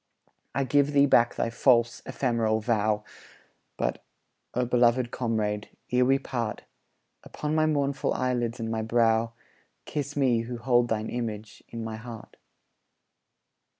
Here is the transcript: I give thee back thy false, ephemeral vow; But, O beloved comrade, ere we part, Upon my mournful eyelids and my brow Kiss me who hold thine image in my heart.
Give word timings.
I 0.55 0.63
give 0.63 0.93
thee 0.93 1.05
back 1.05 1.35
thy 1.35 1.51
false, 1.51 2.01
ephemeral 2.07 2.59
vow; 2.59 3.03
But, 3.77 4.03
O 4.55 4.65
beloved 4.65 5.11
comrade, 5.11 5.69
ere 5.91 6.03
we 6.05 6.17
part, 6.17 6.63
Upon 7.23 7.53
my 7.53 7.67
mournful 7.67 8.11
eyelids 8.15 8.59
and 8.59 8.71
my 8.71 8.81
brow 8.81 9.33
Kiss 9.85 10.15
me 10.15 10.39
who 10.39 10.57
hold 10.57 10.87
thine 10.87 11.09
image 11.11 11.63
in 11.67 11.83
my 11.83 11.97
heart. 11.97 12.37